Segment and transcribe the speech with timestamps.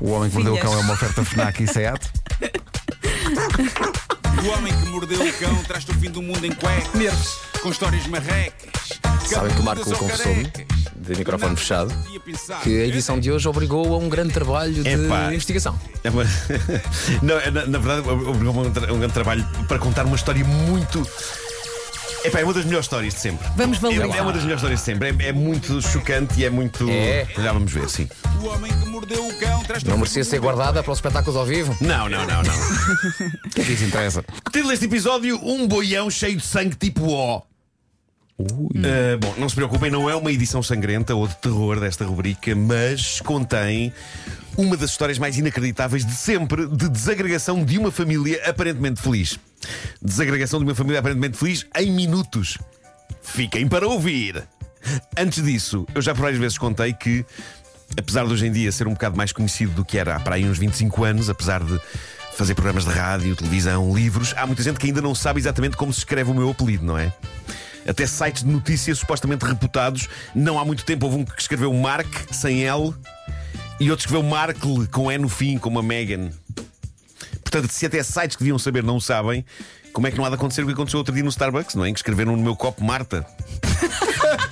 [0.00, 0.58] O Homem que Mordeu o.
[0.58, 2.00] Cão é uma oferta FNAC e SEAT.
[4.44, 6.94] O homem que mordeu o cão traz-te o fim do mundo em cuecas.
[6.94, 7.38] Nervos.
[7.62, 9.00] Com histórias marrecas.
[9.26, 10.44] Sabem que o Marco confessou-me,
[10.94, 11.92] de microfone fechado,
[12.62, 15.34] que a edição de hoje obrigou a um grande trabalho de Epá.
[15.34, 15.76] investigação.
[16.04, 16.22] É uma-
[17.22, 20.14] Não, é, na, na verdade, obrigou-me a um, tra- um grande trabalho para contar uma
[20.14, 21.04] história muito.
[22.26, 23.46] Epá, é uma das melhores histórias de sempre.
[23.56, 24.16] Vamos É, valorizar.
[24.16, 25.08] é uma das melhores histórias de sempre.
[25.24, 26.88] É, é muito chocante e é muito.
[26.90, 27.26] É.
[27.36, 28.08] Já vamos ver, sim.
[28.42, 31.36] O homem que mordeu o cão traz-te o Não merecia ser guardada para os espetáculos
[31.36, 31.76] ao vivo?
[31.80, 32.54] Não, não, não, não.
[32.54, 34.24] O que é que isso interessa?
[34.52, 37.42] Título deste episódio: Um boião cheio de sangue tipo O.
[38.38, 42.54] Uh, bom, não se preocupem, não é uma edição sangrenta ou de terror desta rubrica,
[42.54, 43.92] mas contém
[44.56, 49.38] uma das histórias mais inacreditáveis de sempre de desagregação de uma família aparentemente feliz.
[50.02, 52.58] Desagregação de uma família aparentemente feliz em minutos.
[53.22, 54.44] Fiquem para ouvir!
[55.16, 57.24] Antes disso, eu já por várias vezes contei que,
[57.98, 60.36] apesar de hoje em dia ser um bocado mais conhecido do que era há para
[60.36, 61.80] aí uns 25 anos, apesar de
[62.36, 65.92] fazer programas de rádio, televisão, livros, há muita gente que ainda não sabe exatamente como
[65.92, 67.10] se escreve o meu apelido, não é?
[67.88, 72.06] Até sites de notícias supostamente reputados, não há muito tempo houve um que escreveu Mark
[72.32, 72.92] sem L
[73.78, 76.30] e outro escreveu Markle com E no fim, como a Megan.
[77.42, 79.44] Portanto, se até sites que deviam saber não sabem,
[79.92, 81.84] como é que não há de acontecer o que aconteceu outro dia no Starbucks, não
[81.84, 81.88] é?
[81.88, 83.24] Em que escreveram no meu copo Marta.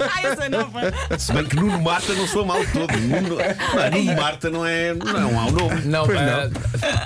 [0.01, 0.81] Ah, essa é nova.
[1.19, 2.97] Se bem que Nuno Marta não soa mal de todo.
[2.97, 4.95] Nuno, não, Nuno Marta não é.
[4.95, 5.81] Não há o nome.
[5.85, 6.51] Não, Pois ah,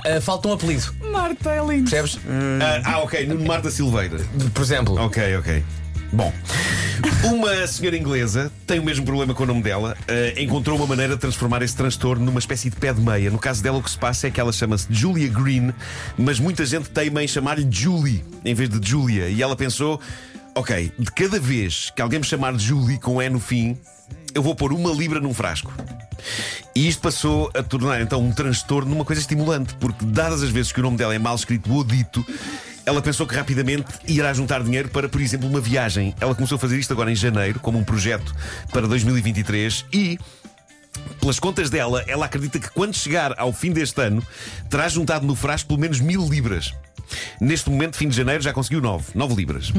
[0.04, 1.90] ah, falta um apelido, Marta é lindo.
[1.90, 2.18] percebes?
[2.60, 4.18] Ah, ah, ok, Nuno Marta Silveira.
[4.54, 5.64] Por exemplo, Ok, ok.
[6.12, 6.33] Bom,
[7.25, 9.97] uma senhora inglesa tem o mesmo problema com o nome dela.
[10.09, 13.31] eh, encontrou uma maneira de transformar esse transtorno numa espécie de pé de meia.
[13.31, 15.73] No caso dela, o que se passa é que ela chama-se Julia Green,
[16.17, 19.29] mas muita gente teima em chamar-lhe Julie em vez de Julia.
[19.29, 20.01] E ela pensou:
[20.55, 23.77] ok, de cada vez que alguém me chamar de Julie com E no fim,
[24.34, 25.73] eu vou pôr uma libra num frasco.
[26.75, 30.73] E isto passou a tornar então um transtorno numa coisa estimulante, porque dadas as vezes
[30.73, 32.25] que o nome dela é mal escrito ou dito,
[32.89, 36.14] ela pensou que rapidamente irá juntar dinheiro para, por exemplo, uma viagem.
[36.18, 38.35] Ela começou a fazer isto agora em janeiro, como um projeto
[38.73, 40.18] para 2023 e.
[41.20, 44.27] Pelas contas dela, ela acredita que quando chegar ao fim deste ano,
[44.70, 46.74] terá juntado no frasco pelo menos mil libras.
[47.39, 49.70] Neste momento, fim de janeiro, já conseguiu nove, nove libras.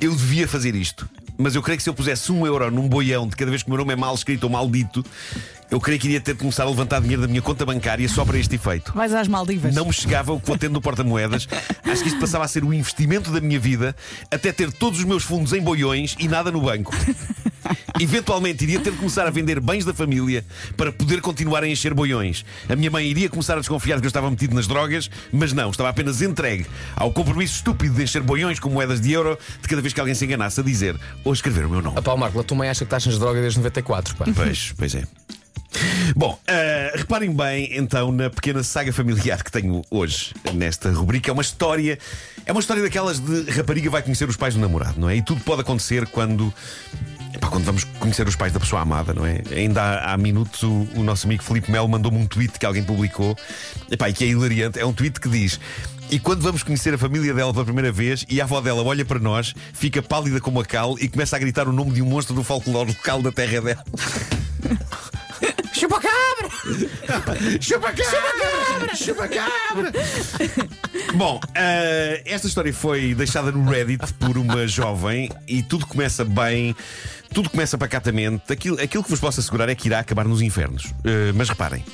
[0.00, 3.26] Eu devia fazer isto, mas eu creio que se eu pusesse um euro num boião
[3.26, 5.04] de cada vez que o meu nome é mal escrito ou mal dito,
[5.70, 8.24] eu creio que iria ter de começar a levantar dinheiro da minha conta bancária só
[8.24, 8.92] para este efeito.
[8.94, 9.74] Vais às Maldivas.
[9.74, 11.46] Não me chegava o que vou tendo no porta-moedas.
[11.84, 13.94] Acho que isto passava a ser o investimento da minha vida
[14.30, 16.94] até ter todos os meus fundos em boiões e nada no banco.
[18.00, 20.44] Eventualmente iria ter de começar a vender bens da família
[20.76, 22.44] para poder continuar a encher boiões.
[22.68, 25.52] A minha mãe iria começar a desconfiar de que eu estava metido nas drogas, mas
[25.52, 29.68] não, estava apenas entregue ao compromisso estúpido de encher boiões com moedas de euro de
[29.68, 31.98] cada vez que alguém se enganasse a dizer ou a escrever o meu nome.
[31.98, 34.24] a pá, Marco, a tua mãe acha que estás nas drogas desde 94, pá.
[34.34, 35.02] Pois, pois é.
[36.16, 41.30] Bom, eh, reparem bem então na pequena saga familiar que tenho hoje nesta rubrica.
[41.30, 41.98] É uma história,
[42.46, 45.16] é uma história daquelas de rapariga vai conhecer os pais do namorado, não é?
[45.16, 46.52] E tudo pode acontecer quando.
[47.34, 49.42] epá, quando vamos conhecer os pais da pessoa amada, não é?
[49.50, 52.82] Ainda há, há minutos o, o nosso amigo Felipe Melo mandou-me um tweet que alguém
[52.82, 53.36] publicou
[53.90, 54.78] epá, e que é hilariante.
[54.78, 55.60] É um tweet que diz:
[56.10, 59.04] E quando vamos conhecer a família dela pela primeira vez e a avó dela olha
[59.04, 62.06] para nós, fica pálida como a cal e começa a gritar o nome de um
[62.06, 63.84] monstro do folclore local da terra dela.
[65.78, 67.60] Chupa cabra!
[67.60, 68.96] Chupa cabra!
[68.96, 69.92] Chupa cabra!
[71.14, 76.74] Bom, eh, esta história foi deixada no Reddit por uma jovem e tudo começa bem.
[77.32, 78.52] Tudo começa pacatamente.
[78.52, 80.92] Aquilo, aquilo que vos posso assegurar é que irá acabar nos infernos.
[81.04, 81.84] Eh, mas reparem,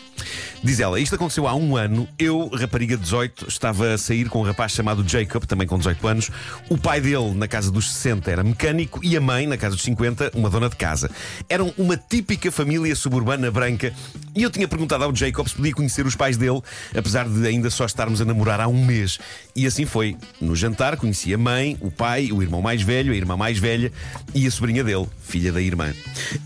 [0.63, 2.09] diz ela: isto aconteceu há um ano.
[2.19, 6.07] Eu, rapariga de 18, estava a sair com um rapaz chamado Jacob, também com 18
[6.07, 6.31] anos.
[6.69, 9.85] O pai dele, na casa dos 60, era mecânico e a mãe, na casa dos
[9.85, 11.11] 50, uma dona de casa.
[11.49, 13.93] Eram uma típica família suburbana branca
[14.35, 16.61] e eu tinha perguntado ao Jacob se podia conhecer os pais dele,
[16.97, 19.19] apesar de ainda só estarmos a namorar há um mês.
[19.55, 20.17] E assim foi.
[20.41, 23.93] No jantar conheci a mãe, o pai, o irmão mais velho, a irmã mais velha
[24.35, 25.93] e a sobrinha dele, filha da irmã.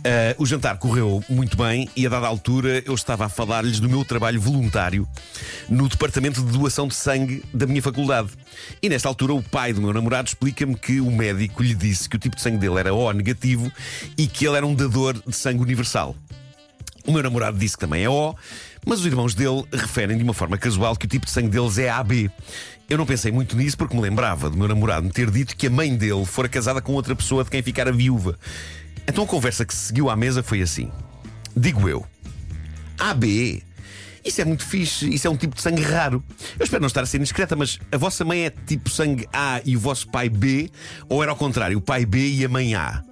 [0.04, 3.88] Ah, o jantar correu muito bem e a dada altura eu estava a falar-lhes do
[3.88, 5.06] meu trabalho voluntário
[5.68, 8.30] no departamento de doação de sangue da minha faculdade.
[8.82, 12.16] E nesta altura o pai do meu namorado explica-me que o médico lhe disse que
[12.16, 13.70] o tipo de sangue dele era O negativo
[14.16, 16.16] e que ele era um dador de sangue universal.
[17.06, 18.34] O meu namorado disse que também é O,
[18.84, 21.78] mas os irmãos dele referem de uma forma casual que o tipo de sangue deles
[21.78, 22.30] é AB.
[22.88, 25.66] Eu não pensei muito nisso porque me lembrava do meu namorado me ter dito que
[25.66, 28.38] a mãe dele fora casada com outra pessoa de quem ficara viúva.
[29.06, 30.90] Então a conversa que se seguiu à mesa foi assim:
[31.56, 32.06] Digo eu,
[32.98, 33.62] AB.
[34.24, 36.22] Isso é muito fixe, isso é um tipo de sangue raro.
[36.58, 39.60] Eu espero não estar a ser indiscreta, mas a vossa mãe é tipo sangue A
[39.64, 40.70] e o vosso pai B?
[41.08, 43.02] Ou era ao contrário, o pai B e a mãe A?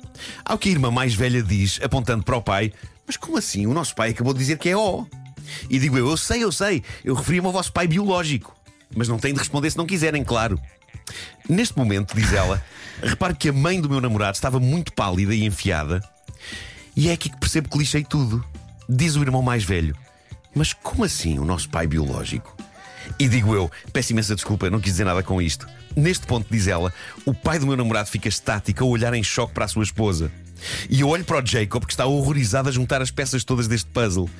[0.44, 2.72] Ao que a irmã mais velha diz, apontando para o pai:
[3.06, 3.66] Mas como assim?
[3.66, 5.06] O nosso pai acabou de dizer que é O.
[5.70, 8.54] E digo eu: Eu sei, eu sei, eu referi-me ao vosso pai biológico.
[8.94, 10.60] Mas não têm de responder se não quiserem, claro.
[11.48, 12.62] Neste momento, diz ela,
[13.02, 16.00] repare que a mãe do meu namorado estava muito pálida e enfiada.
[16.96, 18.44] E é aqui que percebo que lixei tudo.
[18.88, 19.96] Diz o irmão mais velho:
[20.56, 22.56] Mas como assim o nosso pai biológico?
[23.18, 25.68] E digo eu, peço imensa desculpa, não quis dizer nada com isto.
[25.94, 26.92] Neste ponto, diz ela,
[27.26, 30.32] o pai do meu namorado fica estático a olhar em choque para a sua esposa.
[30.88, 33.90] E eu olho para o Jacob, que está horrorizado a juntar as peças todas deste
[33.90, 34.30] puzzle.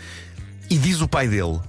[0.71, 1.61] E diz o pai dele: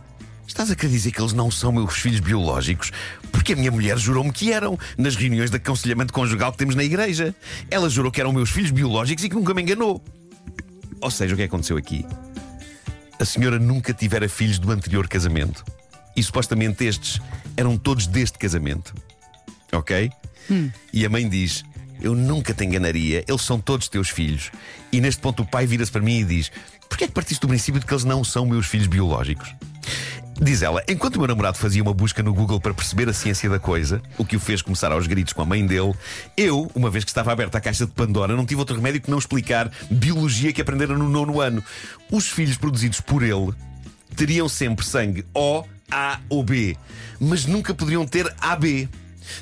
[0.47, 2.91] Estás a querer dizer que eles não são meus filhos biológicos?
[3.33, 6.85] Porque a minha mulher jurou-me que eram, nas reuniões de aconselhamento conjugal que temos na
[6.85, 7.35] igreja.
[7.69, 10.01] Ela jurou que eram meus filhos biológicos e que nunca me enganou.
[11.01, 12.05] Ou seja, o que aconteceu aqui?
[13.19, 15.64] A senhora nunca tivera filhos do anterior casamento.
[16.16, 17.19] E supostamente estes
[17.56, 18.94] eram todos deste casamento.
[19.72, 20.12] Ok?
[20.94, 21.64] E a mãe diz:
[22.02, 24.52] Eu nunca te enganaria, eles são todos teus filhos.
[24.92, 26.52] E neste ponto o pai vira-se para mim e diz:
[26.88, 29.54] Porquê é que partiste do princípio de que eles não são meus filhos biológicos?
[30.39, 33.50] Diz ela, enquanto o meu namorado fazia uma busca no Google para perceber a ciência
[33.50, 35.94] da coisa, o que o fez começar aos gritos com a mãe dele,
[36.36, 39.10] eu, uma vez que estava aberta a caixa de Pandora, não tive outro remédio que
[39.10, 41.63] não explicar biologia que aprenderam no nono ano.
[42.12, 43.51] Os filhos produzidos por ele
[44.16, 46.78] teriam sempre sangue O, A ou B,
[47.19, 48.88] mas nunca poderiam ter AB.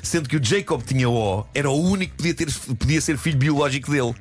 [0.02, 3.36] Sendo que o Jacob tinha O, era o único que podia, ter, podia ser filho
[3.36, 4.14] biológico dele.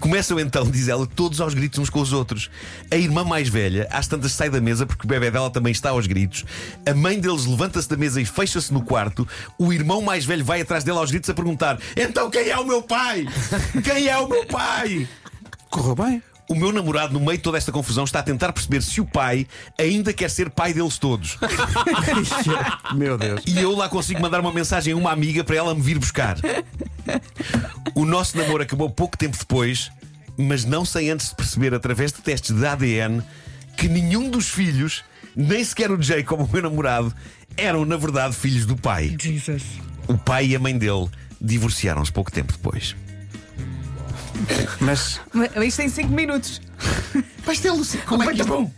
[0.00, 2.50] Começam então, diz ela, todos aos gritos uns com os outros.
[2.90, 5.90] A irmã mais velha, às tantas, sai da mesa porque o bebê dela também está
[5.90, 6.44] aos gritos.
[6.86, 9.26] A mãe deles levanta-se da mesa e fecha-se no quarto.
[9.58, 12.66] O irmão mais velho vai atrás dela aos gritos a perguntar: Então quem é o
[12.66, 13.26] meu pai?
[13.82, 15.08] Quem é o meu pai?
[15.70, 16.22] Correu bem.
[16.48, 19.06] O meu namorado, no meio de toda esta confusão, está a tentar perceber se o
[19.06, 19.46] pai
[19.78, 21.36] ainda quer ser pai deles todos.
[22.96, 23.42] Meu Deus.
[23.46, 26.38] E eu lá consigo mandar uma mensagem a uma amiga para ela me vir buscar.
[27.94, 29.90] O nosso namoro acabou pouco tempo depois,
[30.38, 33.22] mas não sem antes de perceber, através de testes de ADN,
[33.76, 35.04] que nenhum dos filhos,
[35.36, 37.14] nem sequer o Jay como o meu namorado,
[37.58, 39.14] eram na verdade filhos do pai.
[39.20, 39.64] Jesus.
[40.06, 41.08] O pai e a mãe dele
[41.38, 42.96] divorciaram-se pouco tempo depois.
[44.80, 46.60] Mas Mas Isto tem 5 minutos.
[47.44, 48.70] Pastel, como é que bom?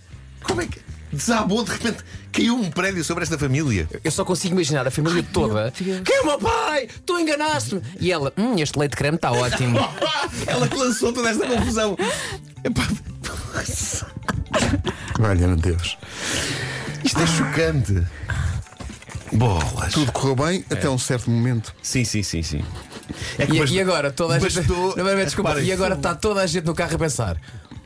[0.43, 0.81] Como é que
[1.13, 2.05] desabou de repente?
[2.33, 3.89] Caiu um prédio sobre esta família.
[4.05, 5.73] Eu só consigo imaginar a família toda.
[5.73, 6.89] Quem é o meu pai?
[7.05, 7.83] Tu enganaste-me.
[7.99, 9.79] E ela, hum, este leite de creme está ótimo.
[10.47, 11.97] Ela que lançou toda esta confusão.
[12.63, 12.87] Epá,
[15.21, 15.99] Olha, meu Deus.
[17.05, 18.07] Isto é chocante.
[19.33, 19.93] Bolas.
[19.93, 21.75] Tudo correu bem até um certo momento.
[21.83, 22.65] Sim, sim, sim, sim.
[23.39, 24.57] É que E, bastou- e agora, toda a gente.
[24.57, 25.61] bastou- Não, mas, mas, desculpa.
[25.61, 27.37] E agora está toda a gente no carro a pensar: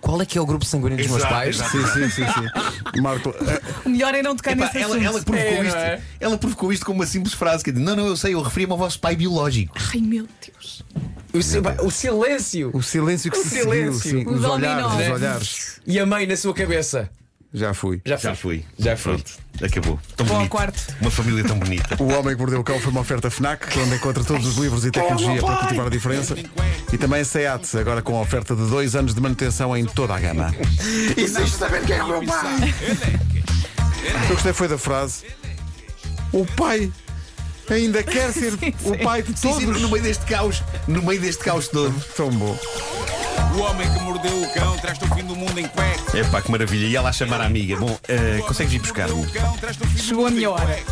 [0.01, 1.57] qual é que é o grupo sanguíneo dos meus Exato, pais?
[1.57, 1.71] exato.
[1.71, 3.01] Sim, sim, sim, sim.
[3.01, 5.07] Marco, eh, O melhor é não tocar Epá, nesse ela, assunto.
[5.07, 6.01] ela provocou É, isto, é?
[6.21, 8.73] ela provocou isto com uma simples frase que diz: Não, não, eu sei, eu referi-me
[8.73, 9.75] ao vosso pai biológico.
[9.93, 10.83] Ai meu Deus.
[11.33, 12.71] O, o silêncio.
[12.73, 13.93] o silêncio que O se silêncio.
[14.01, 15.81] seguiu, sim, os olhares, os olhares.
[15.87, 17.11] E a mãe na sua cabeça.
[17.57, 18.03] Já fui.
[18.05, 18.17] Já.
[18.17, 18.65] Já fui.
[18.77, 19.13] Já fui.
[19.13, 19.33] Pronto,
[19.65, 20.01] acabou.
[20.17, 20.51] Tão Vou ao bonito.
[20.51, 20.97] quarto.
[21.01, 21.95] Uma família tão bonita.
[22.03, 24.85] O Homem que Mordeu o Cão foi uma oferta FNAC, onde encontra todos os livros
[24.85, 26.35] e tecnologia para cultivar a diferença.
[26.93, 30.15] E também a SEAT, agora com a oferta de dois anos de manutenção em toda
[30.17, 30.53] a gama.
[31.17, 32.75] E sem saber quem é o meu pai.
[34.29, 35.25] Eu gostei foi da frase:
[36.33, 36.91] O pai
[37.71, 38.53] ainda quer ser
[38.85, 39.81] o pai de Sim, sim, todos.
[39.81, 41.95] no meio deste caos, no meio deste caos todo.
[42.17, 42.59] Tão bom.
[43.55, 46.19] O homem que mordeu o cão traz-te o fim do mundo em cueca.
[46.19, 46.87] Epá, que maravilha.
[46.87, 47.77] E ela a chamar a amiga.
[47.77, 49.13] Bom, eh, consegues ir buscar-me?
[49.15, 49.27] O
[49.97, 50.73] Chegou a minha hora.
[50.73, 50.85] é.